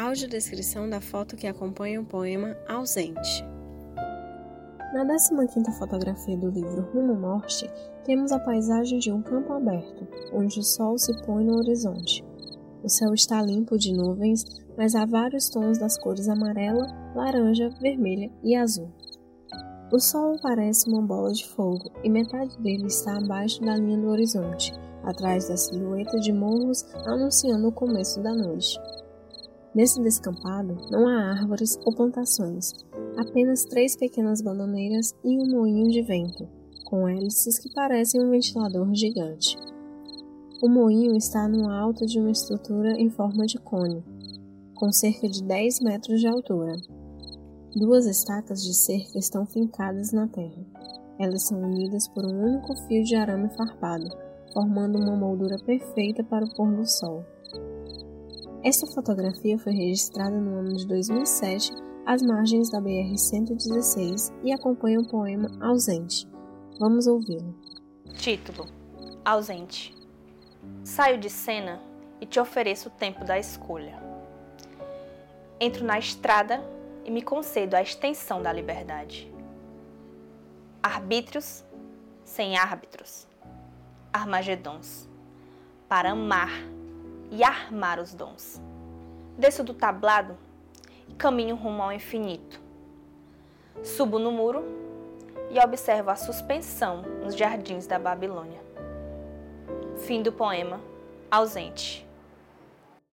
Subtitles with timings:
[0.00, 3.44] Audiodescrição da foto que acompanha o poema Ausente.
[4.94, 7.70] Na 15ª fotografia do livro Rumo Norte,
[8.02, 12.24] temos a paisagem de um campo aberto, onde o sol se põe no horizonte.
[12.82, 14.42] O céu está limpo de nuvens,
[14.74, 18.88] mas há vários tons das cores amarela, laranja, vermelha e azul.
[19.92, 24.08] O sol parece uma bola de fogo e metade dele está abaixo da linha do
[24.08, 24.72] horizonte,
[25.04, 28.80] atrás da silhueta de morros anunciando o começo da noite.
[29.72, 32.72] Nesse descampado não há árvores ou plantações,
[33.16, 36.48] apenas três pequenas bananeiras e um moinho de vento,
[36.84, 39.56] com hélices que parecem um ventilador gigante.
[40.60, 44.02] O moinho está no alto de uma estrutura em forma de cone,
[44.74, 46.76] com cerca de 10 metros de altura.
[47.76, 50.66] Duas estacas de cerca estão fincadas na terra.
[51.16, 54.08] Elas são unidas por um único fio de arame farpado,
[54.52, 57.24] formando uma moldura perfeita para o pôr do sol.
[58.62, 61.72] Esta fotografia foi registrada no ano de 2007
[62.04, 66.28] às margens da BR-116 e acompanha o poema Ausente.
[66.78, 67.58] Vamos ouvi-lo.
[68.18, 68.66] Título:
[69.24, 69.96] Ausente.
[70.84, 71.80] Saio de cena
[72.20, 73.98] e te ofereço o tempo da escolha.
[75.58, 76.62] Entro na estrada
[77.02, 79.32] e me concedo a extensão da liberdade.
[80.82, 81.64] Arbítrios
[82.24, 83.26] sem árbitros.
[84.12, 85.08] Armagedons.
[85.88, 86.50] Para amar
[87.30, 88.60] e armar os dons.
[89.38, 90.36] Desço do tablado
[91.08, 92.60] e caminho rumo ao infinito.
[93.82, 94.64] Subo no muro
[95.50, 98.60] e observo a suspensão nos jardins da Babilônia.
[100.06, 100.80] Fim do poema
[101.30, 102.09] Ausente.